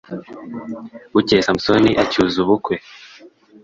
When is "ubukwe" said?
2.43-2.75